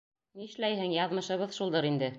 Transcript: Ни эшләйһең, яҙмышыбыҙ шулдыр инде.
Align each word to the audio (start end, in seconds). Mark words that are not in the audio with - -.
Ни 0.39 0.47
эшләйһең, 0.51 0.95
яҙмышыбыҙ 0.99 1.57
шулдыр 1.61 1.93
инде. 1.95 2.09